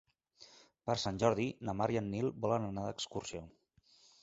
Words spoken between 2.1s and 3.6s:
Nil volen anar d'excursió.